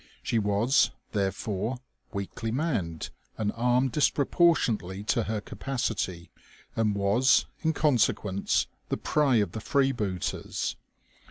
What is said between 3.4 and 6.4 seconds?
armed disproportionately to her capacity,